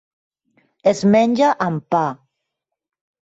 [0.91, 2.01] Es menja amb pa.